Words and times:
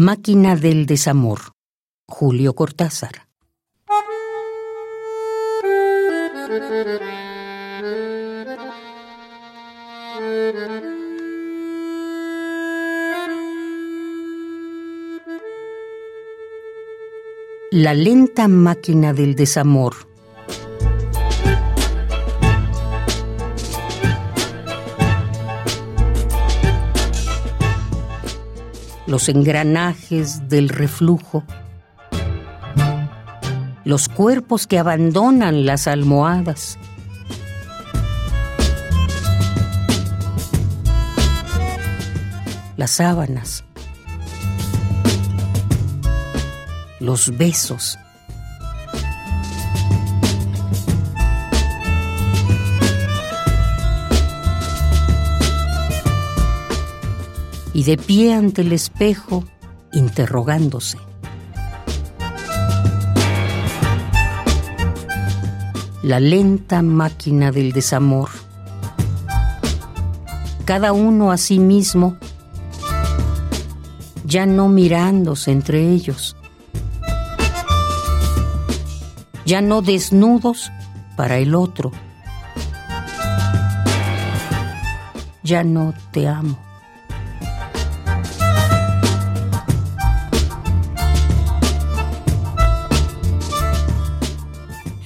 Máquina 0.00 0.54
del 0.54 0.86
desamor. 0.86 1.40
Julio 2.06 2.54
Cortázar. 2.54 3.26
La 17.72 17.94
lenta 17.94 18.46
máquina 18.46 19.12
del 19.12 19.34
desamor. 19.34 20.07
Los 29.08 29.28
engranajes 29.28 30.48
del 30.48 30.68
reflujo. 30.68 31.42
Los 33.84 34.08
cuerpos 34.08 34.68
que 34.68 34.78
abandonan 34.78 35.66
las 35.66 35.88
almohadas. 35.88 36.78
Las 42.76 42.92
sábanas 42.92 43.64
los 47.00 47.36
besos. 47.36 47.98
Y 57.78 57.84
de 57.84 57.96
pie 57.96 58.34
ante 58.34 58.62
el 58.62 58.72
espejo, 58.72 59.44
interrogándose. 59.92 60.98
La 66.02 66.18
lenta 66.18 66.82
máquina 66.82 67.52
del 67.52 67.70
desamor. 67.70 68.30
Cada 70.64 70.92
uno 70.92 71.30
a 71.30 71.36
sí 71.36 71.60
mismo, 71.60 72.16
ya 74.24 74.44
no 74.44 74.66
mirándose 74.66 75.52
entre 75.52 75.88
ellos 75.88 76.34
ya 79.48 79.62
no 79.62 79.80
desnudos 79.80 80.70
para 81.16 81.38
el 81.38 81.54
otro. 81.54 81.90
Ya 85.42 85.64
no 85.64 85.94
te 86.12 86.28
amo. 86.28 86.67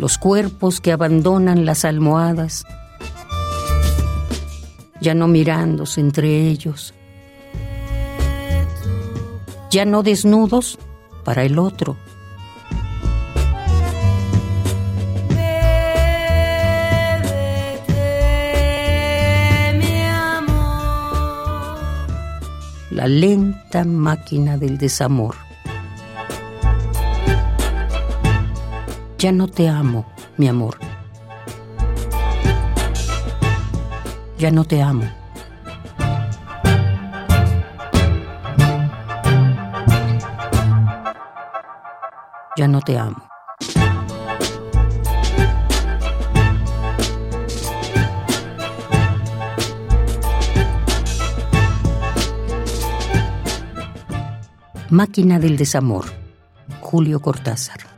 Los 0.00 0.16
cuerpos 0.16 0.80
que 0.80 0.92
abandonan 0.92 1.66
las 1.66 1.84
almohadas, 1.84 2.64
ya 5.02 5.12
no 5.12 5.28
mirándose 5.28 6.00
entre 6.00 6.48
ellos, 6.48 6.94
ya 9.70 9.84
no 9.84 10.02
desnudos 10.02 10.78
para 11.22 11.44
el 11.44 11.58
otro. 11.58 11.98
la 22.90 23.06
lenta 23.06 23.84
máquina 23.84 24.58
del 24.58 24.76
desamor. 24.76 25.49
Ya 29.20 29.32
no 29.32 29.48
te 29.48 29.68
amo, 29.68 30.06
mi 30.38 30.48
amor. 30.48 30.78
Ya 34.38 34.50
no 34.50 34.64
te 34.64 34.80
amo. 34.80 35.04
Ya 42.56 42.66
no 42.66 42.80
te 42.80 42.98
amo. 42.98 43.22
Máquina 54.88 55.38
del 55.38 55.58
Desamor, 55.58 56.06
Julio 56.80 57.20
Cortázar. 57.20 57.89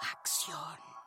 acción. 0.00 0.99